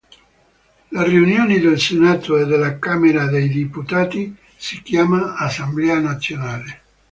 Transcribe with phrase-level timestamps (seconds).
[0.89, 6.81] La riunione del Senato e della Camera dei deputati si chiama Assemblea nazionale.